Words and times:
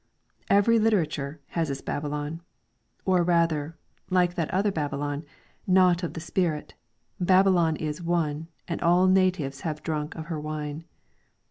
Every 0.49 0.79
literature 0.79 1.41
has 1.49 1.69
its 1.69 1.81
Babylon. 1.81 2.41
Or 3.05 3.21
rather, 3.21 3.77
like 4.09 4.33
that 4.33 4.49
other 4.49 4.71
Babylon, 4.71 5.23
not 5.67 6.01
of 6.01 6.13
the 6.13 6.19
spirit, 6.19 6.73
Babylon 7.19 7.75
is 7.75 8.01
one, 8.01 8.47
and 8.67 8.81
all 8.81 9.05
nations 9.05 9.61
have 9.61 9.83
drunk 9.83 10.15
of 10.15 10.25
her 10.25 10.39
wine. 10.39 10.85